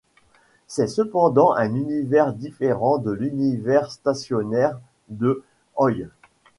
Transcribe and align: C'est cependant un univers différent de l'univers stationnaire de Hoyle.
C'est 0.65 0.87
cependant 0.87 1.51
un 1.53 1.75
univers 1.75 2.33
différent 2.33 2.97
de 2.97 3.11
l'univers 3.11 3.91
stationnaire 3.91 4.79
de 5.09 5.43
Hoyle. 5.75 6.09